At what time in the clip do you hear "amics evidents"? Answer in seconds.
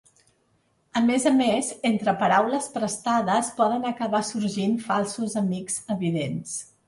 5.45-6.57